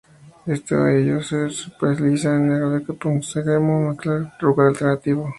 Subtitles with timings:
[0.47, 5.29] Este sello se especializa en hardcore punk, screamo, metalcore, y rock alternativo.